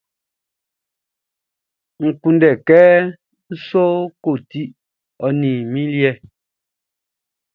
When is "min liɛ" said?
5.71-6.11